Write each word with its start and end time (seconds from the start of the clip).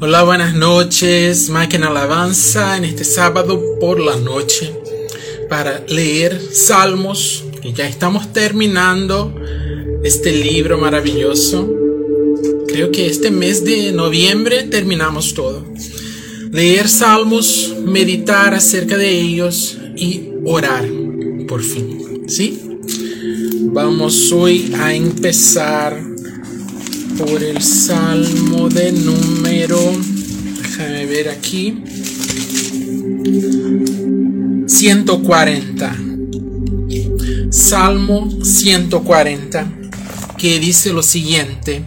Hola, 0.00 0.22
buenas 0.22 0.54
noches. 0.54 1.50
Máquina 1.50 1.88
Alabanza 1.88 2.76
en 2.76 2.84
este 2.84 3.04
sábado 3.04 3.60
por 3.80 3.98
la 3.98 4.16
noche 4.16 4.72
para 5.48 5.84
leer 5.88 6.40
Salmos, 6.52 7.44
que 7.60 7.72
ya 7.72 7.88
estamos 7.88 8.32
terminando 8.32 9.34
este 10.04 10.32
libro 10.32 10.78
maravilloso. 10.78 11.68
Creo 12.68 12.92
que 12.92 13.06
este 13.06 13.30
mes 13.30 13.64
de 13.64 13.92
noviembre 13.92 14.64
terminamos 14.64 15.34
todo. 15.34 15.64
Leer 16.52 16.88
Salmos, 16.88 17.74
meditar 17.84 18.54
acerca 18.54 18.96
de 18.96 19.10
ellos 19.10 19.78
y 19.96 20.30
orar, 20.44 20.86
por 21.48 21.62
fin. 21.62 22.24
¿Sí? 22.28 22.60
Vamos 23.72 24.30
hoy 24.32 24.72
a 24.78 24.94
empezar 24.94 26.07
por 27.18 27.42
el 27.42 27.60
salmo 27.60 28.68
de 28.68 28.92
número, 28.92 29.78
déjame 30.62 31.06
ver 31.06 31.28
aquí, 31.28 31.82
140. 34.66 35.96
Salmo 37.50 38.30
140, 38.42 39.72
que 40.36 40.60
dice 40.60 40.92
lo 40.92 41.02
siguiente. 41.02 41.84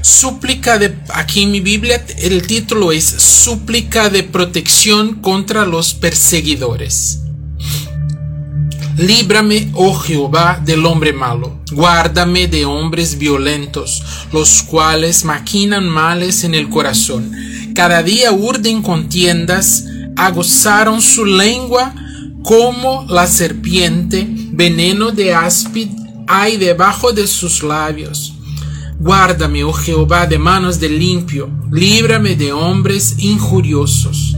Súplica 0.00 0.78
de, 0.78 0.96
aquí 1.14 1.42
en 1.42 1.50
mi 1.52 1.60
Biblia 1.60 2.04
el 2.18 2.46
título 2.46 2.92
es 2.92 3.04
Súplica 3.04 4.10
de 4.10 4.22
protección 4.22 5.20
contra 5.20 5.66
los 5.66 5.94
perseguidores. 5.94 7.20
Líbrame, 8.96 9.70
oh 9.74 9.94
Jehová, 9.94 10.60
del 10.64 10.86
hombre 10.86 11.12
malo. 11.12 11.61
Guárdame 11.72 12.48
de 12.48 12.66
hombres 12.66 13.18
violentos, 13.18 14.02
los 14.30 14.62
cuales 14.62 15.24
maquinan 15.24 15.88
males 15.88 16.44
en 16.44 16.54
el 16.54 16.68
corazón. 16.68 17.32
Cada 17.74 18.02
día 18.02 18.30
urden 18.32 18.82
contiendas, 18.82 19.84
agozaron 20.14 21.00
su 21.00 21.24
lengua 21.24 21.94
como 22.42 23.06
la 23.08 23.26
serpiente, 23.26 24.26
veneno 24.52 25.12
de 25.12 25.32
áspid 25.34 25.88
hay 26.26 26.58
debajo 26.58 27.12
de 27.12 27.26
sus 27.26 27.62
labios. 27.62 28.34
Guárdame, 28.98 29.64
oh 29.64 29.72
Jehová, 29.72 30.26
de 30.26 30.38
manos 30.38 30.78
de 30.78 30.88
limpio, 30.88 31.50
líbrame 31.70 32.36
de 32.36 32.52
hombres 32.52 33.16
injuriosos, 33.18 34.36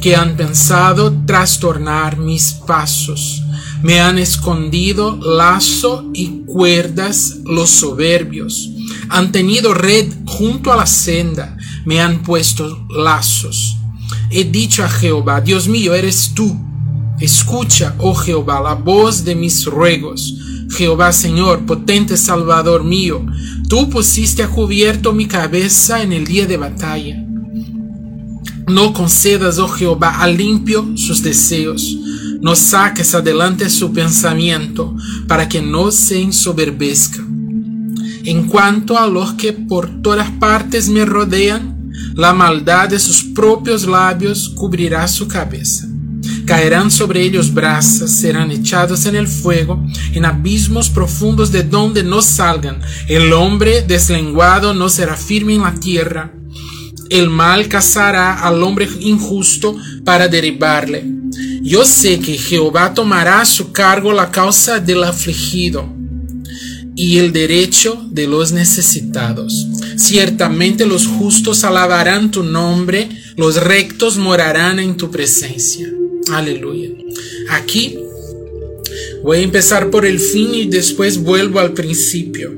que 0.00 0.14
han 0.14 0.36
pensado 0.36 1.12
trastornar 1.26 2.16
mis 2.16 2.52
pasos 2.52 3.42
me 3.82 4.00
han 4.00 4.18
escondido 4.18 5.16
lazo 5.16 6.10
y 6.12 6.42
cuerdas 6.44 7.38
los 7.44 7.70
soberbios. 7.70 8.70
Han 9.08 9.32
tenido 9.32 9.74
red 9.74 10.12
junto 10.26 10.72
a 10.72 10.76
la 10.76 10.86
senda. 10.86 11.56
Me 11.84 12.00
han 12.00 12.22
puesto 12.22 12.86
lazos. 12.90 13.76
He 14.30 14.44
dicho 14.44 14.84
a 14.84 14.88
Jehová, 14.88 15.40
Dios 15.40 15.66
mío, 15.66 15.94
eres 15.94 16.32
tú. 16.34 16.56
Escucha, 17.18 17.94
oh 17.98 18.14
Jehová, 18.14 18.60
la 18.60 18.74
voz 18.74 19.24
de 19.24 19.34
mis 19.34 19.64
ruegos. 19.64 20.34
Jehová 20.70 21.12
Señor, 21.12 21.66
potente 21.66 22.16
Salvador 22.16 22.84
mío, 22.84 23.26
tú 23.68 23.90
pusiste 23.90 24.42
a 24.42 24.48
cubierto 24.48 25.12
mi 25.12 25.26
cabeza 25.26 26.02
en 26.02 26.12
el 26.12 26.26
día 26.26 26.46
de 26.46 26.56
batalla. 26.56 27.16
No 28.68 28.92
concedas, 28.92 29.58
oh 29.58 29.68
Jehová, 29.68 30.20
al 30.20 30.36
limpio 30.36 30.96
sus 30.96 31.22
deseos 31.22 31.96
no 32.40 32.56
saques 32.56 33.14
adelante 33.14 33.68
su 33.68 33.92
pensamiento 33.92 34.96
para 35.28 35.48
que 35.48 35.60
no 35.60 35.90
se 35.90 36.20
ensoberbezca. 36.20 37.18
En 38.24 38.48
cuanto 38.48 38.98
a 38.98 39.06
los 39.06 39.34
que 39.34 39.52
por 39.52 40.02
todas 40.02 40.30
partes 40.32 40.88
me 40.88 41.04
rodean, 41.04 41.92
la 42.14 42.32
maldad 42.32 42.88
de 42.88 42.98
sus 42.98 43.22
propios 43.22 43.86
labios 43.86 44.50
cubrirá 44.54 45.06
su 45.08 45.28
cabeza. 45.28 45.86
Caerán 46.46 46.90
sobre 46.90 47.22
ellos 47.22 47.52
brasas, 47.52 48.10
serán 48.10 48.50
echados 48.50 49.06
en 49.06 49.16
el 49.16 49.28
fuego, 49.28 49.82
en 50.12 50.24
abismos 50.24 50.90
profundos 50.90 51.52
de 51.52 51.62
donde 51.62 52.02
no 52.02 52.22
salgan. 52.22 52.80
El 53.06 53.32
hombre 53.32 53.82
deslenguado 53.82 54.74
no 54.74 54.88
será 54.88 55.16
firme 55.16 55.54
en 55.54 55.62
la 55.62 55.74
tierra. 55.74 56.32
El 57.08 57.30
mal 57.30 57.68
cazará 57.68 58.40
al 58.40 58.62
hombre 58.62 58.88
injusto 59.00 59.76
para 60.04 60.28
derribarle 60.28 61.19
yo 61.62 61.84
sé 61.84 62.20
que 62.20 62.38
Jehová 62.38 62.94
tomará 62.94 63.40
a 63.40 63.44
su 63.44 63.72
cargo 63.72 64.12
la 64.12 64.30
causa 64.30 64.80
del 64.80 65.04
afligido 65.04 65.88
y 66.96 67.18
el 67.18 67.32
derecho 67.32 68.02
de 68.10 68.26
los 68.26 68.52
necesitados. 68.52 69.66
Ciertamente 69.96 70.86
los 70.86 71.06
justos 71.06 71.64
alabarán 71.64 72.30
tu 72.30 72.42
nombre, 72.42 73.08
los 73.36 73.56
rectos 73.56 74.16
morarán 74.16 74.78
en 74.78 74.96
tu 74.96 75.10
presencia. 75.10 75.90
Aleluya. 76.32 76.90
Aquí 77.50 77.98
voy 79.22 79.38
a 79.38 79.42
empezar 79.42 79.90
por 79.90 80.06
el 80.06 80.18
fin 80.18 80.54
y 80.54 80.66
después 80.66 81.22
vuelvo 81.22 81.60
al 81.60 81.72
principio. 81.72 82.54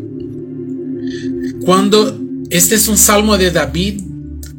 Cuando 1.65 2.19
este 2.51 2.75
es 2.75 2.89
un 2.89 2.99
salmo 2.99 3.39
de 3.39 3.51
David, 3.51 4.02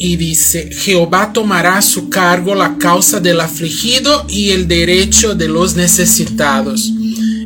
y 0.03 0.17
dice, 0.17 0.69
Jehová 0.69 1.31
tomará 1.31 1.77
a 1.77 1.81
su 1.81 2.09
cargo 2.09 2.55
la 2.55 2.77
causa 2.77 3.21
del 3.21 3.39
afligido 3.39 4.25
y 4.27 4.49
el 4.49 4.67
derecho 4.67 5.33
de 5.33 5.47
los 5.47 5.77
necesitados. 5.77 6.91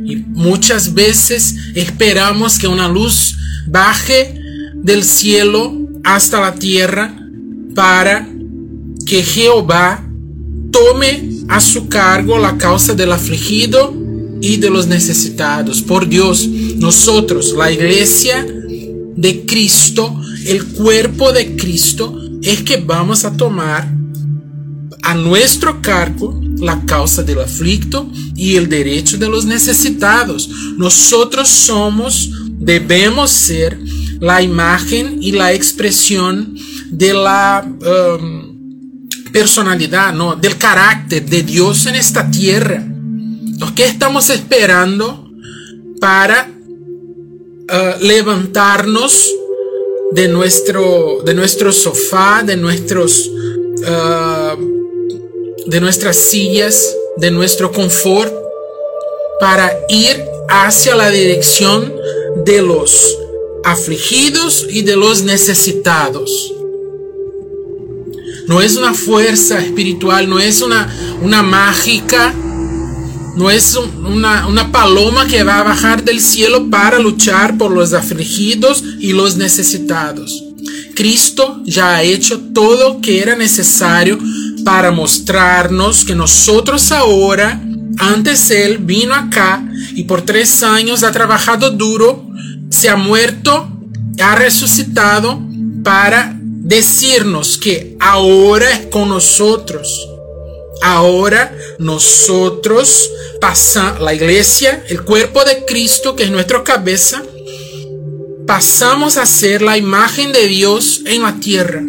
Y 0.03 0.15
muchas 0.15 0.95
veces 0.95 1.53
esperamos 1.75 2.57
que 2.57 2.67
una 2.67 2.87
luz 2.87 3.37
baje 3.67 4.41
del 4.73 5.03
cielo 5.03 5.71
hasta 6.03 6.41
la 6.41 6.55
tierra 6.55 7.15
para 7.75 8.27
que 9.05 9.21
Jehová 9.21 10.03
tome 10.71 11.29
a 11.49 11.59
su 11.59 11.87
cargo 11.87 12.39
la 12.39 12.57
causa 12.57 12.95
del 12.95 13.11
afligido 13.11 13.93
y 14.41 14.57
de 14.57 14.71
los 14.71 14.87
necesitados. 14.87 15.83
Por 15.83 16.09
Dios, 16.09 16.47
nosotros, 16.47 17.53
la 17.55 17.71
iglesia 17.71 18.43
de 19.15 19.45
Cristo, 19.45 20.19
el 20.47 20.65
cuerpo 20.65 21.31
de 21.31 21.55
Cristo, 21.55 22.23
es 22.51 22.63
que 22.63 22.77
vamos 22.77 23.25
a 23.25 23.35
tomar 23.35 23.87
a 25.01 25.15
nuestro 25.15 25.81
cargo 25.81 26.39
la 26.57 26.81
causa 26.85 27.21
del 27.21 27.41
aflicto 27.41 28.09
y 28.35 28.55
el 28.55 28.69
derecho 28.69 29.17
de 29.17 29.27
los 29.27 29.45
necesitados. 29.45 30.49
Nosotros 30.77 31.49
somos, 31.49 32.29
debemos 32.57 33.31
ser 33.31 33.77
la 34.19 34.41
imagen 34.41 35.17
y 35.21 35.33
la 35.33 35.51
expresión 35.51 36.55
de 36.89 37.13
la 37.13 37.65
um, 37.65 39.09
personalidad, 39.31 40.13
¿no? 40.13 40.35
del 40.35 40.57
carácter 40.57 41.25
de 41.25 41.43
Dios 41.43 41.85
en 41.85 41.95
esta 41.95 42.31
tierra. 42.31 42.81
¿Qué 43.75 43.85
estamos 43.85 44.29
esperando 44.29 45.29
para 45.99 46.49
uh, 46.49 48.03
levantarnos 48.03 49.27
de 50.11 50.27
nuestro, 50.27 51.21
de 51.23 51.33
nuestro 51.33 51.71
sofá, 51.71 52.43
de 52.43 52.57
nuestros, 52.57 53.29
ah, 53.85 54.55
de 55.65 55.79
nuestras 55.79 56.15
sillas, 56.15 56.95
de 57.17 57.31
nuestro 57.31 57.71
confort, 57.71 58.33
para 59.39 59.71
ir 59.89 60.23
hacia 60.49 60.95
la 60.95 61.09
dirección 61.09 61.93
de 62.45 62.61
los 62.61 63.17
afligidos 63.63 64.65
y 64.69 64.83
de 64.83 64.95
los 64.95 65.23
necesitados. 65.23 66.53
No 68.47 68.61
es 68.61 68.77
una 68.77 68.93
fuerza 68.93 69.59
espiritual, 69.59 70.29
no 70.29 70.39
es 70.39 70.61
una, 70.61 71.19
una 71.21 71.43
mágica 71.43 72.33
no 73.37 73.51
es 73.51 73.75
una, 73.75 74.71
paloma 74.71 75.27
que 75.27 75.43
va 75.43 75.59
a 75.59 75.63
bajar 75.63 76.03
del 76.03 76.19
cielo 76.19 76.71
para 76.71 76.97
luchar 76.97 77.55
por 77.55 77.71
los 77.71 77.93
afligidos 77.93 78.83
y 78.99 79.13
los 79.13 79.37
necesitados. 79.37 80.43
Cristo 80.95 81.61
ya 81.63 81.95
ha 81.95 82.03
hecho 82.03 82.39
todo 82.51 82.95
lo 82.95 83.01
que 83.01 83.21
era 83.21 83.35
necesario 83.35 84.17
para 84.65 84.91
mostrarnos 84.91 86.03
que 86.03 86.15
nosotros 86.15 86.91
ahora, 86.91 87.61
antes 87.99 88.49
Él 88.49 88.79
vino 88.79 89.13
acá 89.13 89.63
y 89.93 90.05
por 90.05 90.23
tres 90.23 90.63
años 90.63 91.03
ha 91.03 91.11
trabajado 91.11 91.69
duro, 91.69 92.27
se 92.71 92.89
ha 92.89 92.95
muerto, 92.95 93.69
ha 94.19 94.35
resucitado 94.35 95.39
para 95.83 96.35
decirnos 96.41 97.59
que 97.59 97.95
ahora 97.99 98.71
es 98.71 98.87
con 98.87 99.09
nosotros 99.09 100.07
Ahora 100.81 101.55
nosotros 101.79 103.09
pasamos, 103.39 104.01
la 104.01 104.13
iglesia, 104.13 104.83
el 104.89 105.03
cuerpo 105.03 105.43
de 105.43 105.65
Cristo, 105.65 106.15
que 106.15 106.23
es 106.23 106.31
nuestra 106.31 106.63
cabeza, 106.63 107.23
pasamos 108.45 109.17
a 109.17 109.25
ser 109.25 109.61
la 109.61 109.77
imagen 109.77 110.31
de 110.31 110.47
Dios 110.47 111.01
en 111.05 111.23
la 111.23 111.39
tierra, 111.39 111.83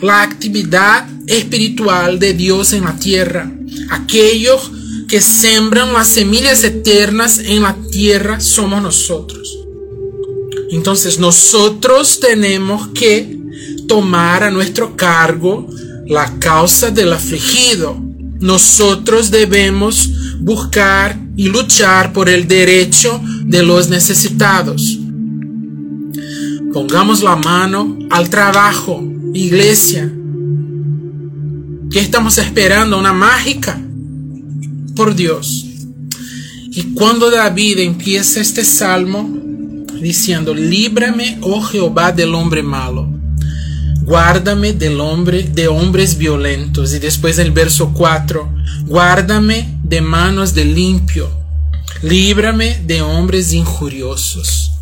la 0.00 0.22
actividad 0.22 1.06
espiritual 1.26 2.18
de 2.18 2.34
Dios 2.34 2.72
en 2.72 2.84
la 2.84 2.96
tierra. 2.96 3.50
Aquellos 3.90 4.70
que 5.08 5.20
sembran 5.20 5.92
las 5.92 6.08
semillas 6.08 6.64
eternas 6.64 7.38
en 7.38 7.62
la 7.62 7.76
tierra 7.90 8.40
somos 8.40 8.82
nosotros. 8.82 9.58
Entonces 10.70 11.18
nosotros 11.18 12.18
tenemos 12.18 12.88
que 12.88 13.38
tomar 13.86 14.42
a 14.42 14.50
nuestro 14.50 14.96
cargo 14.96 15.68
la 16.06 16.38
causa 16.38 16.90
del 16.90 17.12
afligido. 17.12 17.96
Nosotros 18.44 19.30
debemos 19.30 20.10
buscar 20.38 21.18
y 21.34 21.48
luchar 21.48 22.12
por 22.12 22.28
el 22.28 22.46
derecho 22.46 23.18
de 23.42 23.62
los 23.62 23.88
necesitados. 23.88 24.98
Pongamos 26.70 27.22
la 27.22 27.36
mano 27.36 27.98
al 28.10 28.28
trabajo, 28.28 29.02
iglesia. 29.32 30.12
¿Qué 31.90 32.00
estamos 32.00 32.36
esperando? 32.36 32.98
¿Una 32.98 33.14
mágica? 33.14 33.80
Por 34.94 35.14
Dios. 35.14 35.64
Y 36.70 36.92
cuando 36.92 37.30
David 37.30 37.78
empieza 37.78 38.42
este 38.42 38.62
salmo 38.62 39.26
diciendo, 40.02 40.54
líbrame, 40.54 41.38
oh 41.40 41.62
Jehová, 41.62 42.12
del 42.12 42.34
hombre 42.34 42.62
malo. 42.62 43.08
Guárdame 44.04 44.74
del 44.74 45.00
hombre 45.00 45.44
de 45.44 45.66
hombres 45.66 46.18
violentos. 46.18 46.92
Y 46.92 46.98
después 46.98 47.38
el 47.38 47.52
verso 47.52 47.92
4, 47.94 48.48
guárdame 48.86 49.78
de 49.82 50.02
manos 50.02 50.54
de 50.54 50.66
limpio. 50.66 51.30
Líbrame 52.02 52.82
de 52.84 53.00
hombres 53.00 53.54
injuriosos. 53.54 54.72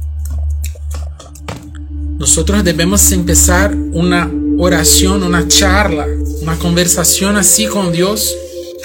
Nosotros 2.19 2.65
debemos 2.65 3.13
empezar 3.13 3.75
una 3.75 4.29
oración, 4.59 5.23
una 5.23 5.47
charla, 5.47 6.07
una 6.41 6.59
conversación 6.59 7.37
así 7.37 7.67
con 7.67 7.93
Dios, 7.93 8.35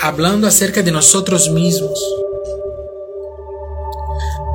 hablando 0.02 0.48
acerca 0.48 0.84
de 0.84 0.92
nosotros 0.92 1.50
mismos. 1.50 2.00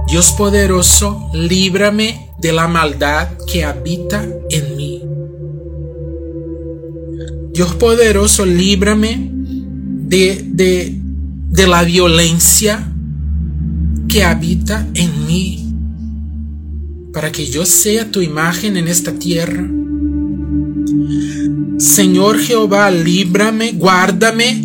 Dios 0.07 0.31
poderoso, 0.33 1.29
líbrame 1.33 2.31
de 2.39 2.53
la 2.53 2.69
maldad 2.69 3.29
que 3.47 3.65
habita 3.65 4.25
en. 4.51 4.72
Dios 7.53 7.75
poderoso, 7.75 8.47
líbrame 8.47 9.31
de, 9.33 10.45
de, 10.49 10.99
de 11.51 11.67
la 11.67 11.85
violencia 11.85 12.93
que 14.09 14.25
habita 14.25 14.87
en 14.95 15.27
mí, 15.27 15.75
para 17.13 17.31
que 17.31 17.47
yo 17.47 17.65
sea 17.67 18.11
tu 18.11 18.21
imagen 18.21 18.77
en 18.77 18.89
esta 18.89 19.13
tierra. 19.13 19.69
Señor 21.79 22.39
Jehová, 22.39 22.91
líbrame, 22.91 23.73
guárdame 23.73 24.63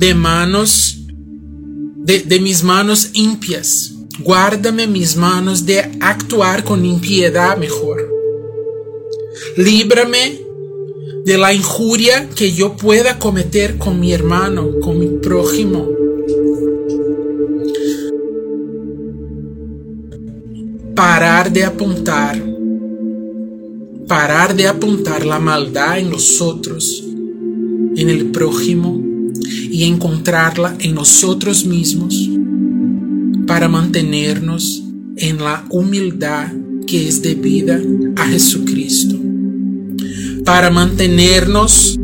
de 0.00 0.14
manos 0.14 1.00
de, 2.04 2.40
mis 2.40 2.62
manos 2.62 3.10
impias. 3.12 3.94
Guárdame 4.18 4.86
mis 4.86 5.16
manos 5.16 5.64
de 5.64 5.80
actuar 6.00 6.64
con 6.64 6.84
impiedad 6.84 7.56
mejor. 7.56 8.08
Líbrame 9.56 10.40
de 11.24 11.38
la 11.38 11.52
injuria 11.52 12.28
que 12.30 12.52
yo 12.52 12.76
pueda 12.76 13.18
cometer 13.18 13.78
con 13.78 14.00
mi 14.00 14.12
hermano, 14.12 14.80
con 14.80 14.98
mi 14.98 15.18
prójimo. 15.18 15.88
Parar 20.94 21.52
de 21.52 21.64
apuntar, 21.64 22.42
parar 24.06 24.54
de 24.54 24.68
apuntar 24.68 25.24
la 25.24 25.38
maldad 25.38 25.98
en 25.98 26.10
los 26.10 26.40
otros, 26.40 27.04
en 27.96 28.08
el 28.08 28.30
prójimo 28.30 29.00
y 29.70 29.84
encontrarla 29.84 30.76
en 30.80 30.94
nosotros 30.94 31.64
mismos 31.64 32.28
para 33.46 33.68
mantenernos 33.68 34.82
en 35.16 35.38
la 35.38 35.64
humildad 35.70 36.52
que 36.86 37.08
es 37.08 37.22
debida 37.22 37.80
a 38.16 38.26
Jesucristo, 38.26 38.79
para 40.44 40.70
mantenernos 40.70 41.98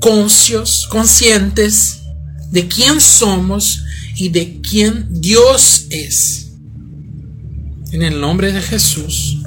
conscios, 0.00 0.86
conscientes 0.90 2.02
de 2.50 2.68
quién 2.68 3.00
somos 3.00 3.82
y 4.16 4.28
de 4.28 4.60
quién 4.60 5.08
Dios 5.10 5.86
es. 5.90 6.52
En 7.90 8.02
el 8.02 8.20
nombre 8.20 8.52
de 8.52 8.60
Jesús 8.60 9.38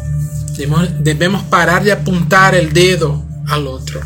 debemos 0.99 1.43
parar 1.43 1.83
de 1.83 1.91
apuntar 1.91 2.55
el 2.55 2.73
dedo 2.73 3.23
al 3.47 3.67
otro. 3.67 4.01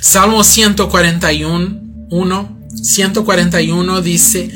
Salmo 0.00 0.42
141, 0.42 2.08
1, 2.10 2.60
141 2.82 4.02
dice, 4.02 4.50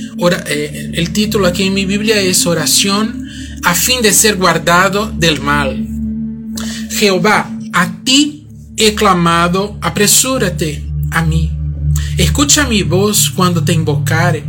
eh, 0.46 0.90
el 0.94 1.12
título 1.12 1.46
aquí 1.46 1.64
en 1.64 1.74
mi 1.74 1.84
Biblia 1.84 2.20
es 2.20 2.46
oración 2.46 3.23
a 3.64 3.74
fin 3.74 4.02
de 4.02 4.12
ser 4.12 4.36
guardado 4.36 5.10
del 5.10 5.40
mal. 5.40 5.86
Jehová, 6.90 7.50
a 7.72 8.04
ti 8.04 8.46
he 8.76 8.94
clamado, 8.94 9.78
apresúrate 9.80 10.84
a 11.10 11.22
mí. 11.22 11.50
Escucha 12.18 12.66
mi 12.66 12.82
voz 12.82 13.30
cuando 13.30 13.64
te 13.64 13.72
invocare. 13.72 14.44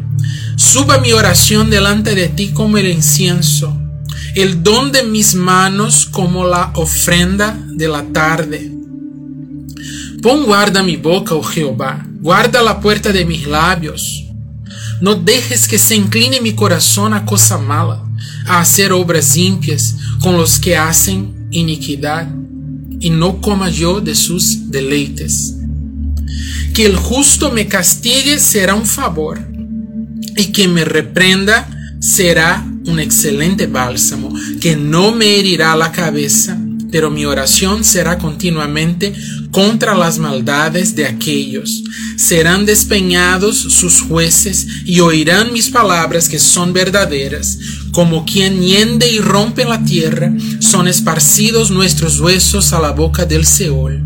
Suba 0.57 0.99
mi 0.99 1.11
oración 1.11 1.69
delante 1.69 2.15
de 2.15 2.27
ti 2.29 2.51
como 2.53 2.77
el 2.77 2.87
incienso, 2.87 3.77
el 4.35 4.63
don 4.63 4.91
de 4.91 5.03
mis 5.03 5.35
manos 5.35 6.05
como 6.05 6.45
la 6.45 6.71
ofrenda 6.75 7.57
de 7.67 7.87
la 7.87 8.03
tarde. 8.03 8.71
Pon 10.21 10.45
guarda 10.45 10.81
mi 10.81 10.97
boca, 10.97 11.35
oh 11.35 11.43
Jehová, 11.43 12.05
guarda 12.19 12.61
la 12.61 12.79
puerta 12.79 13.11
de 13.11 13.25
mis 13.25 13.47
labios. 13.47 14.23
No 15.01 15.15
dejes 15.15 15.67
que 15.67 15.77
se 15.77 15.95
incline 15.95 16.41
mi 16.41 16.53
corazón 16.53 17.13
a 17.13 17.25
cosa 17.25 17.57
mala, 17.57 18.04
a 18.45 18.59
hacer 18.59 18.91
obras 18.91 19.35
impias 19.35 19.95
con 20.21 20.37
los 20.37 20.59
que 20.59 20.77
hacen 20.77 21.47
iniquidad, 21.51 22.27
y 22.99 23.09
no 23.09 23.41
coma 23.41 23.69
yo 23.69 24.01
de 24.01 24.15
sus 24.15 24.71
deleites. 24.71 25.55
Que 26.73 26.85
el 26.85 26.95
justo 26.95 27.51
me 27.51 27.67
castigue 27.67 28.39
será 28.39 28.75
un 28.75 28.85
favor, 28.85 29.39
y 30.37 30.45
que 30.47 30.67
me 30.67 30.85
reprenda 30.85 31.69
será 31.99 32.65
un 32.85 32.99
excelente 32.99 33.67
bálsamo, 33.67 34.33
que 34.59 34.75
no 34.75 35.11
me 35.11 35.39
herirá 35.39 35.75
la 35.75 35.91
cabeza, 35.91 36.57
pero 36.91 37.11
mi 37.11 37.25
oración 37.25 37.83
será 37.83 38.17
continuamente 38.17 39.13
contra 39.51 39.95
las 39.95 40.17
maldades 40.17 40.95
de 40.95 41.05
aquellos. 41.05 41.83
Serán 42.17 42.65
despeñados 42.65 43.57
sus 43.57 44.01
jueces 44.01 44.67
y 44.85 44.99
oirán 44.99 45.51
mis 45.53 45.69
palabras 45.69 46.29
que 46.29 46.39
son 46.39 46.73
verdaderas. 46.73 47.57
Como 47.91 48.25
quien 48.25 48.61
hiende 48.61 49.09
y 49.09 49.19
rompe 49.19 49.65
la 49.65 49.83
tierra, 49.83 50.33
son 50.59 50.87
esparcidos 50.87 51.71
nuestros 51.71 52.19
huesos 52.19 52.73
a 52.73 52.79
la 52.79 52.91
boca 52.91 53.25
del 53.25 53.45
Seol. 53.45 54.03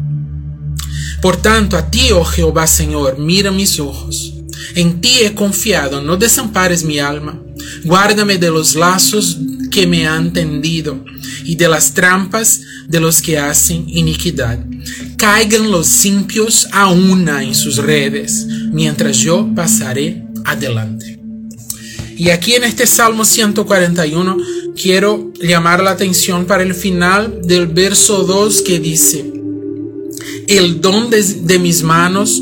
Por 1.22 1.38
tanto, 1.38 1.78
a 1.78 1.90
ti, 1.92 2.12
oh 2.14 2.24
Jehová 2.24 2.66
Señor, 2.66 3.18
mira 3.20 3.52
mis 3.52 3.80
ojos. 3.80 4.34
En 4.76 5.02
ti 5.02 5.20
he 5.22 5.34
confiado, 5.34 6.02
no 6.02 6.18
desampares 6.18 6.84
mi 6.84 7.00
alma. 7.00 7.40
Guárdame 7.84 8.38
de 8.38 8.50
los 8.50 8.76
lazos 8.76 9.38
que 9.80 9.88
me 9.88 10.06
han 10.06 10.34
tendido 10.34 11.06
y 11.46 11.56
de 11.56 11.70
las 11.70 11.94
trampas 11.94 12.60
de 12.90 13.00
los 13.00 13.22
que 13.22 13.40
hacen 13.40 13.86
iniquidad 13.88 14.60
caigan 15.16 15.72
los 15.72 16.04
impios 16.04 16.68
a 16.74 16.90
una 16.90 17.42
en 17.44 17.56
sus 17.56 17.78
redes, 17.78 18.46
mientras 18.74 19.20
yo 19.20 19.50
pasaré 19.56 20.26
adelante. 20.44 21.18
Y 22.18 22.30
aquí 22.32 22.56
en 22.56 22.66
este 22.66 22.86
Salmo 22.86 23.24
141 23.24 24.38
quiero 24.76 25.32
llamar 25.42 25.82
la 25.82 25.92
atención 25.92 26.44
para 26.46 26.64
el 26.64 26.76
final 26.76 27.40
del 27.46 27.68
verso 27.68 28.26
2 28.26 28.62
que 28.64 28.80
dice, 28.82 29.32
el 30.50 30.82
don 30.82 31.10
de, 31.10 31.60
mis 31.60 31.84
manos 31.84 32.42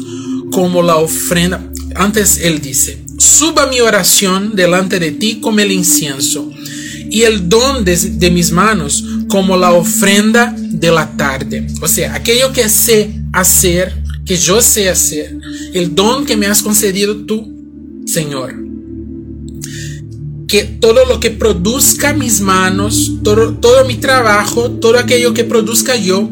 como 0.52 0.82
la 0.82 0.96
ofrenda. 0.96 1.72
Antes 1.94 2.40
él 2.42 2.62
dice, 2.62 3.04
suba 3.20 3.68
mi 3.68 3.80
oración 3.80 4.56
delante 4.56 5.00
de 5.00 5.12
ti 5.12 5.40
como 5.40 5.60
el 5.60 5.72
incienso, 5.72 6.52
y 7.10 7.24
el 7.24 7.50
don 7.50 7.86
de 7.86 8.32
mis 8.32 8.52
manos 8.52 9.04
como 9.28 9.58
la 9.58 9.72
ofrenda 9.72 10.54
de 10.58 10.92
la 10.92 11.16
tarde. 11.18 11.68
O 11.82 11.88
sea, 11.88 12.16
aquello 12.16 12.52
que 12.54 12.70
sé 12.70 13.22
hacer, 13.34 13.94
que 14.26 14.38
yo 14.38 14.62
sé 14.62 14.90
hacer, 14.90 15.38
el 15.74 15.96
don 15.96 16.26
que 16.26 16.38
me 16.38 16.48
has 16.48 16.62
concedido 16.62 17.26
tú, 17.26 17.54
Señor. 18.06 18.56
Que 20.48 20.64
todo 20.64 21.06
lo 21.06 21.20
que 21.20 21.32
produzca 21.32 22.14
mis 22.14 22.40
manos, 22.40 23.14
todo, 23.24 23.54
todo 23.56 23.86
mi 23.86 23.96
trabajo, 23.96 24.72
todo 24.72 24.98
aquello 24.98 25.34
que 25.34 25.44
produzca 25.44 25.96
yo, 25.98 26.30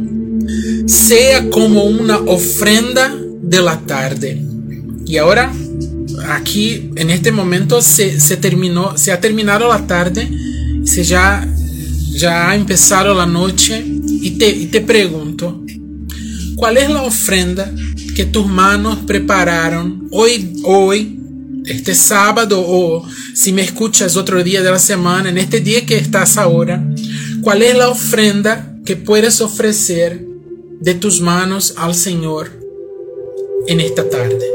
sea 0.85 1.49
como 1.49 1.83
una 1.83 2.17
ofrenda 2.19 3.13
de 3.41 3.61
la 3.61 3.79
tarde. 3.81 4.41
Y 5.05 5.17
ahora, 5.17 5.51
aquí, 6.29 6.91
en 6.95 7.09
este 7.09 7.31
momento, 7.31 7.81
se, 7.81 8.19
se 8.19 8.37
terminó, 8.37 8.97
se 8.97 9.11
ha 9.11 9.19
terminado 9.19 9.67
la 9.67 9.85
tarde, 9.85 10.29
se 10.85 11.03
ya 11.03 11.45
ya 12.15 12.49
ha 12.49 12.55
empezado 12.55 13.13
la 13.13 13.25
noche 13.25 13.83
y 13.85 14.31
te, 14.31 14.53
te 14.67 14.81
pregunto, 14.81 15.63
¿cuál 16.55 16.77
es 16.77 16.89
la 16.89 17.01
ofrenda 17.01 17.71
que 18.15 18.25
tus 18.25 18.47
manos 18.47 18.99
prepararon 19.05 20.07
hoy, 20.11 20.61
hoy 20.63 21.19
este 21.65 21.93
sábado 21.93 22.63
o 22.65 23.05
si 23.33 23.51
me 23.51 23.63
escuchas 23.63 24.15
otro 24.15 24.43
día 24.43 24.63
de 24.63 24.71
la 24.71 24.79
semana, 24.79 25.29
en 25.29 25.37
este 25.37 25.59
día 25.59 25.85
que 25.85 25.97
estás 25.97 26.37
ahora, 26.37 26.83
cuál 27.41 27.61
es 27.61 27.75
la 27.75 27.89
ofrenda 27.89 28.77
que 28.85 28.95
puedes 28.95 29.41
ofrecer 29.41 30.25
de 30.79 30.93
tus 30.93 31.19
manos 31.19 31.73
al 31.77 31.95
Señor 31.95 32.49
en 33.67 33.81
esta 33.81 34.09
tarde. 34.09 34.45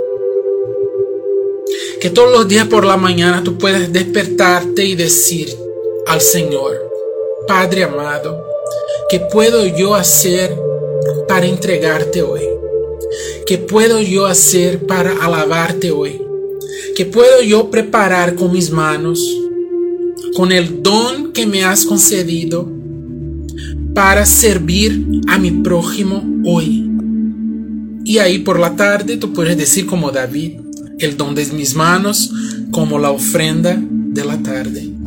Que 2.00 2.08
todos 2.08 2.32
los 2.32 2.48
días 2.48 2.66
por 2.68 2.86
la 2.86 2.96
mañana 2.96 3.42
tú 3.44 3.58
puedas 3.58 3.92
despertarte 3.92 4.86
y 4.86 4.94
decir 4.94 5.59
al 6.10 6.20
Señor, 6.20 6.72
Padre 7.46 7.84
amado, 7.84 8.44
¿qué 9.08 9.20
puedo 9.20 9.64
yo 9.64 9.94
hacer 9.94 10.58
para 11.28 11.46
entregarte 11.46 12.20
hoy? 12.20 12.40
¿Qué 13.46 13.58
puedo 13.58 14.00
yo 14.00 14.26
hacer 14.26 14.86
para 14.88 15.12
alabarte 15.24 15.92
hoy? 15.92 16.20
¿Qué 16.96 17.06
puedo 17.06 17.42
yo 17.42 17.70
preparar 17.70 18.34
con 18.34 18.52
mis 18.52 18.72
manos, 18.72 19.24
con 20.34 20.50
el 20.50 20.82
don 20.82 21.32
que 21.32 21.46
me 21.46 21.62
has 21.62 21.84
concedido, 21.84 22.68
para 23.94 24.26
servir 24.26 25.06
a 25.28 25.38
mi 25.38 25.52
prójimo 25.52 26.24
hoy? 26.44 26.90
Y 28.04 28.18
ahí 28.18 28.40
por 28.40 28.58
la 28.58 28.74
tarde 28.74 29.16
tú 29.16 29.32
puedes 29.32 29.56
decir 29.56 29.86
como 29.86 30.10
David, 30.10 30.58
el 30.98 31.16
don 31.16 31.36
de 31.36 31.46
mis 31.46 31.76
manos 31.76 32.32
como 32.72 32.98
la 32.98 33.12
ofrenda 33.12 33.80
de 33.80 34.24
la 34.24 34.42
tarde. 34.42 34.99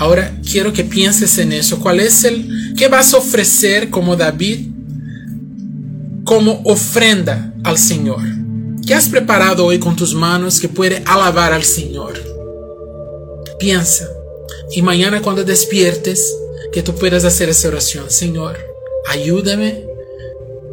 Ahora 0.00 0.34
quiero 0.50 0.72
que 0.72 0.82
pienses 0.82 1.36
en 1.36 1.52
eso. 1.52 1.78
¿Cuál 1.78 2.00
es 2.00 2.24
el 2.24 2.74
qué 2.74 2.88
vas 2.88 3.12
a 3.12 3.18
ofrecer 3.18 3.90
como 3.90 4.16
David 4.16 4.68
como 6.24 6.62
ofrenda 6.64 7.52
al 7.64 7.76
Señor? 7.76 8.22
¿Qué 8.86 8.94
has 8.94 9.08
preparado 9.08 9.66
hoy 9.66 9.78
con 9.78 9.96
tus 9.96 10.14
manos 10.14 10.58
que 10.58 10.70
puede 10.70 11.02
alabar 11.04 11.52
al 11.52 11.64
Señor? 11.64 12.14
Piensa. 13.58 14.08
Y 14.74 14.80
mañana 14.80 15.20
cuando 15.20 15.44
despiertes, 15.44 16.34
que 16.72 16.82
tú 16.82 16.94
puedas 16.94 17.26
hacer 17.26 17.50
esa 17.50 17.68
oración. 17.68 18.06
Señor, 18.08 18.56
ayúdame 19.06 19.84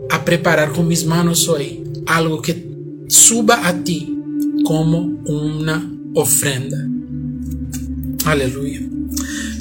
a 0.09 0.23
preparar 0.23 0.71
con 0.71 0.87
mis 0.87 1.05
manos 1.05 1.49
hoy 1.49 1.83
algo 2.05 2.41
que 2.41 2.65
suba 3.09 3.67
a 3.67 3.83
ti 3.83 4.17
como 4.63 4.99
una 5.25 5.91
ofrenda. 6.15 6.77
Aleluya. 8.25 8.87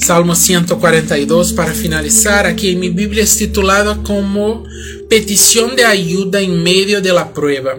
Salmo 0.07 0.37
142 0.37 1.53
para 1.53 1.73
finalizar. 1.73 2.47
Aquí 2.47 2.69
en 2.69 2.79
mi 2.79 2.91
Biblia 2.91 3.25
es 3.25 3.37
titulada 3.39 4.05
como 4.05 4.63
petición 5.11 5.75
de 5.75 5.85
ayuda 5.85 6.41
en 6.41 6.63
medio 6.63 7.01
de 7.01 7.13
la 7.13 7.35
prueba. 7.35 7.77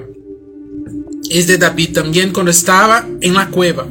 Es 1.30 1.48
de 1.48 1.58
David 1.58 1.94
también 1.94 2.34
cuando 2.34 2.52
estaba 2.52 3.08
en 3.22 3.34
la 3.34 3.48
cueva. 3.48 3.88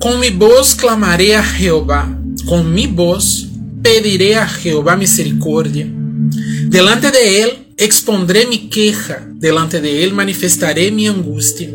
Con 0.00 0.20
mi 0.20 0.30
voz 0.30 0.74
clamaré 0.74 1.36
a 1.36 1.44
Jehová, 1.44 2.18
con 2.46 2.72
mi 2.72 2.86
voz 2.86 3.48
pediré 3.82 4.36
a 4.36 4.48
Jehová 4.48 4.96
misericordia. 4.96 5.86
Delante 6.68 7.10
de 7.10 7.42
él 7.42 7.58
expondré 7.76 8.46
mi 8.46 8.70
queja, 8.70 9.22
delante 9.34 9.82
de 9.82 10.02
él 10.02 10.14
manifestaré 10.14 10.90
mi 10.92 11.08
angustia. 11.08 11.68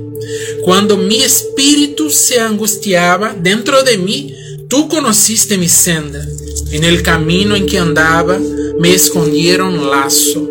Cuando 0.64 0.98
mi 0.98 1.22
espíritu 1.22 2.10
se 2.10 2.40
angustiaba 2.40 3.36
dentro 3.40 3.84
de 3.84 4.00
mí, 4.00 4.34
tú 4.70 4.88
conociste 4.88 5.58
mi 5.58 5.70
senda. 5.70 6.26
En 6.72 6.84
el 6.84 7.02
camino 7.02 7.56
en 7.56 7.66
que 7.66 7.80
andaba, 7.80 8.40
me 8.80 8.94
escondieron 8.94 9.90
lazo. 9.90 10.50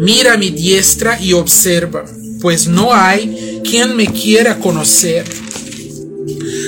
Mira 0.00 0.36
mi 0.36 0.50
diestra 0.50 1.20
y 1.20 1.32
observa, 1.32 2.04
pues 2.40 2.68
no 2.68 2.94
hay 2.94 3.60
quien 3.68 3.96
me 3.96 4.06
quiera 4.06 4.58
conocer. 4.58 5.24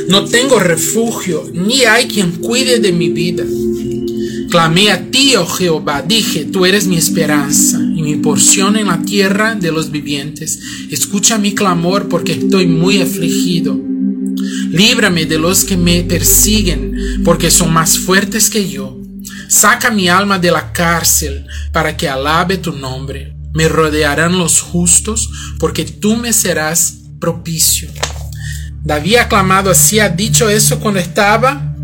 No 0.08 0.25
tengo 0.25 0.58
refugio, 0.58 1.49
ni 1.52 1.85
hay 1.85 2.06
quien 2.06 2.32
cuide 2.32 2.78
de 2.78 2.92
mi 2.92 3.11
vida. 3.11 3.44
Clamé 4.50 4.90
a 4.90 5.11
ti, 5.11 5.37
oh 5.37 5.47
Jehová, 5.47 6.02
dije, 6.02 6.47
tú 6.47 6.64
eres 6.64 6.87
mi 6.87 6.97
esperanza 6.97 7.78
y 7.78 8.00
mi 8.00 8.16
porción 8.16 8.76
en 8.76 8.87
la 8.87 9.02
tierra 9.02 9.54
de 9.54 9.70
los 9.70 9.90
vivientes. 9.90 10.58
Escucha 10.90 11.37
mi 11.37 11.54
clamor 11.54 12.08
porque 12.08 12.32
estoy 12.32 12.66
muy 12.66 13.02
afligido. 13.02 13.88
Líbrame 14.71 15.26
de 15.26 15.38
los 15.38 15.64
que 15.64 15.76
me 15.76 16.02
persiguen, 16.02 17.23
porque 17.25 17.50
son 17.50 17.73
más 17.73 17.99
fuertes 17.99 18.50
que 18.50 18.68
yo. 18.68 18.97
Saca 19.49 19.90
mi 19.90 20.09
alma 20.09 20.38
de 20.38 20.50
la 20.50 20.73
cárcel 20.73 21.47
para 21.73 21.97
que 21.97 22.09
alabe 22.09 22.59
tu 22.59 22.73
nombre. 22.73 23.35
Me 23.54 23.68
rodearán 23.68 24.38
los 24.38 24.61
justos, 24.61 25.30
porque 25.59 25.85
tú 25.85 26.16
me 26.16 26.33
serás 26.33 26.99
propicio. 27.18 27.88
David 28.83 29.16
ha 29.16 29.28
clamado 29.28 29.71
así, 29.71 29.99
ha 29.99 30.09
dicho 30.09 30.49
eso 30.49 30.78
cuando 30.78 31.00
estaba 31.00 31.75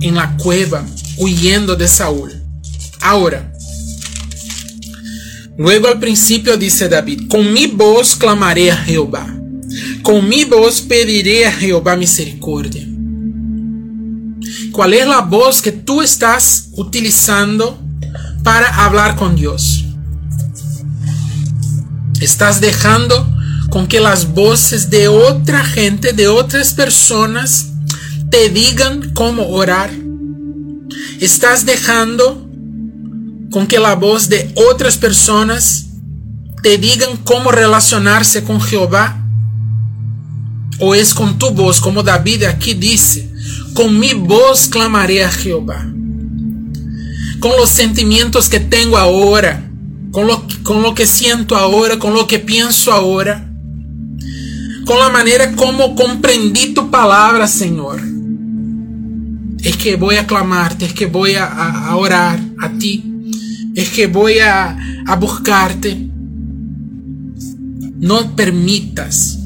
en 0.00 0.14
la 0.14 0.36
cueva 0.36 0.84
huyendo 1.16 1.76
de 1.76 1.86
Saúl. 1.86 2.32
Ahora, 3.00 3.52
luego 5.56 5.88
al 5.88 5.98
principio 5.98 6.56
dice 6.56 6.88
David, 6.88 7.28
con 7.28 7.52
mi 7.52 7.66
voz 7.66 8.16
clamaré 8.16 8.70
a 8.70 8.76
Jehová, 8.76 9.39
con 10.02 10.28
mi 10.28 10.44
voz 10.44 10.80
pediré 10.80 11.46
a 11.46 11.52
Jehová 11.52 11.96
misericordia. 11.96 12.86
¿Cuál 14.72 14.94
es 14.94 15.06
la 15.06 15.20
voz 15.20 15.60
que 15.60 15.72
tú 15.72 16.00
estás 16.00 16.68
utilizando 16.72 17.78
para 18.42 18.84
hablar 18.84 19.16
con 19.16 19.36
Dios? 19.36 19.84
¿Estás 22.20 22.60
dejando 22.60 23.26
con 23.70 23.86
que 23.86 24.00
las 24.00 24.32
voces 24.32 24.90
de 24.90 25.08
otra 25.08 25.64
gente, 25.64 26.12
de 26.12 26.28
otras 26.28 26.74
personas, 26.74 27.66
te 28.30 28.48
digan 28.48 29.12
cómo 29.12 29.48
orar? 29.48 29.90
¿Estás 31.20 31.66
dejando 31.66 32.48
con 33.50 33.66
que 33.66 33.78
la 33.78 33.94
voz 33.94 34.28
de 34.28 34.52
otras 34.70 34.96
personas 34.96 35.86
te 36.62 36.78
digan 36.78 37.16
cómo 37.18 37.50
relacionarse 37.50 38.44
con 38.44 38.60
Jehová? 38.60 39.19
¿O 40.80 40.94
es 40.94 41.12
con 41.12 41.38
tu 41.38 41.50
voz, 41.50 41.80
como 41.80 42.02
David 42.02 42.44
aquí 42.44 42.74
dice, 42.74 43.30
con 43.74 43.98
mi 43.98 44.14
voz 44.14 44.66
clamaré 44.66 45.24
a 45.24 45.30
Jehová? 45.30 45.86
Con 47.38 47.52
los 47.58 47.68
sentimientos 47.68 48.48
que 48.48 48.60
tengo 48.60 48.96
ahora, 48.96 49.70
con 50.10 50.26
lo, 50.26 50.94
que 50.94 51.06
siento 51.06 51.54
ahora, 51.54 51.98
con 51.98 52.14
lo 52.14 52.26
que 52.26 52.38
pienso 52.38 52.92
ahora, 52.92 53.46
con 54.86 54.98
la 54.98 55.10
manera 55.10 55.52
como 55.52 55.94
comprendí 55.94 56.72
tu 56.72 56.90
palabra, 56.90 57.46
Señor 57.46 58.00
es 59.62 59.76
que 59.76 59.96
voy 59.96 60.16
a 60.16 60.26
clamarte, 60.26 60.86
es 60.86 60.94
que 60.94 61.06
voy 61.06 61.34
a, 61.34 61.94
orar 61.94 62.40
a 62.60 62.70
ti, 62.78 63.04
es 63.74 63.90
que 63.90 64.06
voy 64.06 64.38
a, 64.38 64.78
a 65.06 65.16
buscarte. 65.16 66.06
No 67.98 68.34
permitas 68.34 69.39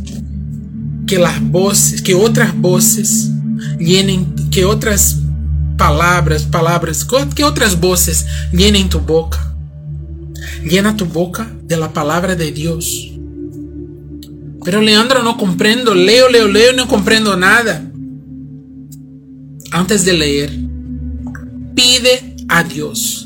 que 1.07 1.19
las 1.19 1.41
voces, 1.51 2.03
que 2.03 2.15
otras 2.15 2.59
voces 2.59 3.31
llenen, 3.79 4.35
que 4.51 4.65
otras 4.65 5.19
palabras, 5.77 6.45
palabras, 6.45 7.07
que 7.35 7.45
otras 7.45 7.81
voces 7.81 8.27
llenen 8.53 8.89
tu 8.89 9.01
boca. 9.01 9.55
Llena 10.65 10.97
tu 10.97 11.05
boca 11.05 11.51
de 11.65 11.77
la 11.77 11.93
palabra 11.93 12.37
de 12.37 12.53
Dios. 12.53 13.13
Pero 14.65 14.81
Leandro, 14.81 15.23
no 15.23 15.37
comprendo, 15.37 15.95
leo, 15.95 16.29
leo, 16.29 16.49
leo, 16.49 16.73
no 16.73 16.89
comprendo 16.89 17.37
nada 17.37 17.85
antes 19.71 20.05
de 20.05 20.13
leer, 20.13 20.53
pide 21.75 22.37
a 22.49 22.63
Dios, 22.63 23.25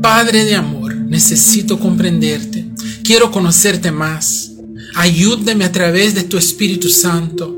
Padre 0.00 0.44
de 0.44 0.54
amor, 0.54 0.94
necesito 0.94 1.78
comprenderte, 1.78 2.66
quiero 3.02 3.32
conocerte 3.32 3.90
más. 3.90 4.52
Ayúdame 4.94 5.64
a 5.64 5.72
través 5.72 6.14
de 6.14 6.24
tu 6.24 6.36
Espíritu 6.36 6.88
Santo 6.88 7.56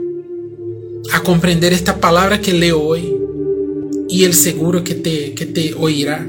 a 1.13 1.21
comprender 1.23 1.73
esta 1.73 2.01
palabra 2.01 2.41
que 2.41 2.53
leo 2.53 2.81
hoy 2.81 3.13
y 4.09 4.25
el 4.25 4.35
seguro 4.35 4.85
que 4.85 4.95
te, 4.95 5.35
que 5.35 5.47
te 5.47 5.75
oirá 5.75 6.27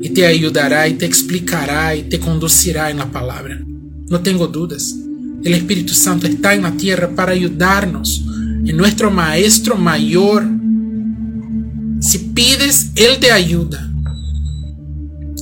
y 0.00 0.10
te 0.10 0.26
ayudará 0.26 0.88
y 0.88 0.94
te 0.94 1.06
explicará 1.06 1.94
y 1.94 2.04
te 2.04 2.18
conducirá 2.18 2.90
en 2.90 2.98
la 2.98 3.10
palabra. 3.10 3.60
No 4.08 4.20
tengo 4.20 4.46
dudas. 4.46 4.94
El 5.44 5.54
Espíritu 5.54 5.94
Santo 5.94 6.26
está 6.26 6.54
en 6.54 6.62
la 6.62 6.72
tierra 6.72 7.10
para 7.14 7.32
ayudarnos, 7.32 8.22
en 8.64 8.76
nuestro 8.76 9.10
Maestro 9.10 9.76
mayor 9.76 10.44
si 12.02 12.18
pides, 12.18 12.90
Él 12.96 13.18
te 13.20 13.30
ayuda 13.30 13.88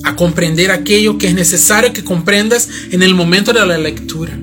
a 0.05 0.15
comprender 0.15 0.71
aquello 0.71 1.17
que 1.17 1.29
es 1.29 1.35
necesario 1.35 1.93
que 1.95 2.05
comprendas 2.05 2.69
en 2.91 3.03
el 3.03 3.15
momento 3.15 3.53
de 3.55 3.65
la 3.65 3.79
lectura. 3.79 4.39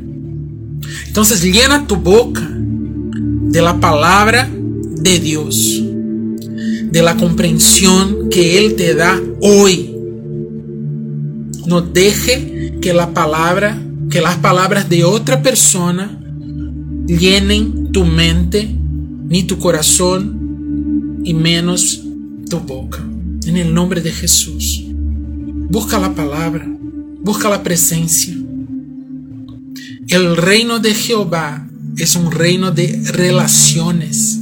Entonces 1.08 1.44
llena 1.44 1.88
tu 1.88 1.96
boca 1.96 2.48
de 2.52 3.62
la 3.62 3.80
palabra 3.80 4.50
de 4.52 5.20
Dios, 5.20 5.82
de 6.92 7.02
la 7.02 7.16
comprensión 7.16 8.30
que 8.30 8.58
Él 8.58 8.76
te 8.76 8.94
da 8.94 9.20
hoy. 9.42 9.94
No 11.66 11.82
deje 11.82 12.78
que 12.82 12.94
la 12.94 13.14
palabra, 13.14 13.82
que 14.10 14.22
las 14.22 14.38
palabras 14.38 14.90
de 14.90 15.04
otra 15.04 15.42
persona 15.42 16.20
llenen 17.08 17.92
tu 17.92 18.06
mente 18.06 18.68
ni 19.30 19.44
tu 19.44 19.58
corazón 19.58 21.22
y 21.24 21.34
menos 21.34 22.02
tu 22.50 22.60
boca. 22.60 23.00
En 23.46 23.58
el 23.58 23.74
nombre 23.74 24.02
de 24.02 24.12
Jesús. 24.12 24.84
Busca 25.70 26.00
la 26.00 26.14
palabra, 26.14 26.68
busca 27.22 27.50
la 27.50 27.64
presencia. 27.64 28.34
El 30.10 30.38
reino 30.38 30.80
de 30.80 30.94
Jehová 30.94 31.68
es 31.98 32.16
un 32.16 32.32
reino 32.32 32.72
de 32.72 32.98
relaciones. 33.12 34.38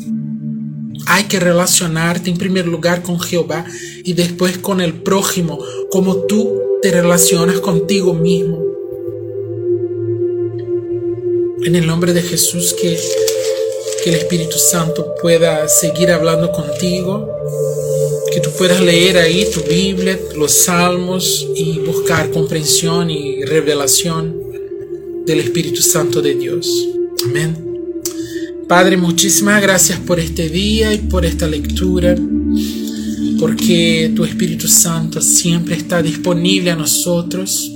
Hay 1.08 1.24
que 1.24 1.40
relacionarte 1.40 2.30
en 2.30 2.38
primer 2.38 2.68
lugar 2.68 3.02
con 3.02 3.20
Jehová 3.20 3.66
y 4.04 4.14
después 4.14 4.60
con 4.60 4.80
el 4.80 4.94
prójimo, 5.02 5.58
como 5.90 6.18
tú 6.28 6.62
te 6.84 6.92
relacionas 6.92 7.62
contigo 7.62 8.14
mismo. 8.14 8.64
En 11.64 11.76
el 11.76 11.88
nombre 11.88 12.14
de 12.14 12.22
Jesús 12.22 12.76
que, 12.80 13.00
que 14.04 14.10
el 14.12 14.18
Espíritu 14.18 14.60
Santo 14.60 15.16
pueda 15.20 15.68
seguir 15.68 16.12
hablando 16.12 16.52
contigo, 16.52 17.28
que 18.32 18.40
tú 18.40 18.52
puedas 18.52 18.82
leer 18.82 19.18
ahí 19.18 19.50
tu 19.52 19.62
Biblia, 19.62 20.20
los 20.36 20.52
salmos 20.52 21.44
y 21.56 21.80
buscar 21.80 22.30
comprensión 22.30 23.10
y 23.10 23.44
revelación 23.46 24.45
del 25.26 25.40
Espíritu 25.40 25.82
Santo 25.82 26.22
de 26.22 26.36
Dios. 26.36 26.68
Amén. 27.26 27.58
Padre, 28.68 28.98
muchísimas 28.98 29.62
gracias 29.62 30.00
por 30.00 30.20
este 30.20 30.50
día 30.50 30.94
y 30.94 31.00
por 31.00 31.26
esta 31.26 31.48
lectura, 31.48 32.16
porque 33.40 34.12
tu 34.16 34.24
Espíritu 34.24 34.68
Santo 34.68 35.22
siempre 35.22 35.76
está 35.76 36.02
disponible 36.02 36.72
a 36.72 36.76
nosotros, 36.76 37.72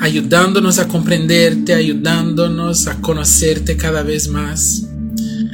ayudándonos 0.00 0.78
a 0.78 0.88
comprenderte, 0.88 1.74
ayudándonos 1.74 2.86
a 2.88 3.00
conocerte 3.00 3.76
cada 3.76 4.02
vez 4.02 4.28
más. 4.28 4.86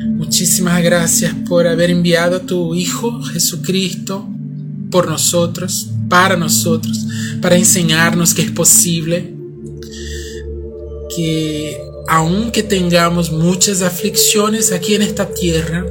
Muchísimas 0.09 0.83
gracias 0.83 1.35
por 1.49 1.67
haber 1.67 1.91
enviado 1.91 2.37
a 2.37 2.41
tu 2.41 2.75
Hijo 2.75 3.23
Jesucristo 3.23 4.27
por 4.91 5.09
nosotros, 5.09 5.91
para 6.09 6.37
nosotros, 6.37 7.07
para 7.43 7.57
enseñarnos 7.57 8.33
que 8.33 8.43
es 8.43 8.51
posible 8.51 9.36
que 11.17 11.81
aunque 12.09 12.63
tengamos 12.63 13.33
muchas 13.33 13.83
aflicciones 13.83 14.71
aquí 14.71 14.95
en 14.95 15.03
esta 15.03 15.33
tierra, 15.33 15.87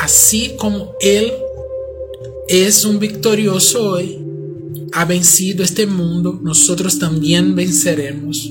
así 0.00 0.52
como 0.56 0.94
Él 1.00 1.32
es 2.48 2.84
un 2.84 2.98
victorioso 2.98 3.90
hoy, 3.90 4.18
ha 4.92 5.04
vencido 5.04 5.64
este 5.64 5.86
mundo, 5.86 6.38
nosotros 6.42 6.98
también 6.98 7.54
venceremos 7.54 8.50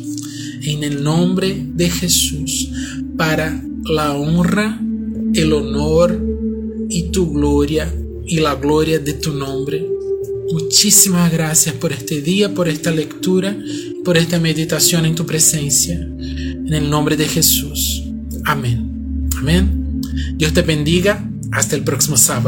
en 0.63 0.83
el 0.83 1.03
nombre 1.03 1.65
de 1.73 1.89
Jesús 1.89 2.69
para 3.17 3.63
la 3.85 4.13
honra, 4.13 4.79
el 5.33 5.53
honor 5.53 6.19
y 6.89 7.03
tu 7.03 7.31
gloria 7.31 7.93
y 8.25 8.39
la 8.39 8.55
gloria 8.55 8.99
de 8.99 9.13
tu 9.13 9.33
nombre. 9.33 9.87
Muchísimas 10.51 11.31
gracias 11.31 11.75
por 11.75 11.93
este 11.93 12.21
día, 12.21 12.53
por 12.53 12.67
esta 12.67 12.91
lectura 12.91 13.57
por 14.03 14.17
esta 14.17 14.39
meditación 14.39 15.05
en 15.05 15.15
tu 15.15 15.25
presencia. 15.25 15.95
En 15.95 16.73
el 16.73 16.89
nombre 16.89 17.15
de 17.15 17.27
Jesús. 17.27 18.03
Amén. 18.45 19.29
Amén. 19.37 20.01
Dios 20.35 20.53
te 20.53 20.61
bendiga. 20.61 21.27
Hasta 21.51 21.75
el 21.75 21.83
próximo 21.83 22.15
sábado. 22.15 22.39